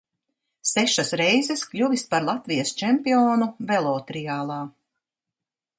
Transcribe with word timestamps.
Sešas 0.69 1.11
reizes 1.21 1.63
kļuvis 1.73 2.07
par 2.15 2.25
Latvijas 2.31 2.73
čempionu 2.81 3.53
velotriālā. 3.73 4.61